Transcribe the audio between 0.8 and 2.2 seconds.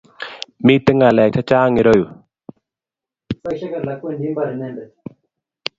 ngalek che chang irou